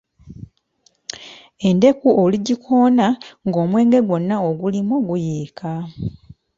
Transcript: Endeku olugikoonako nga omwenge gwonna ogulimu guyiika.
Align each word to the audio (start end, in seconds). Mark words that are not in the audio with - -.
Endeku 1.67 2.07
olugikoonako 2.23 3.23
nga 3.47 3.57
omwenge 3.63 3.99
gwonna 4.07 4.35
ogulimu 4.49 4.95
guyiika. 5.07 5.71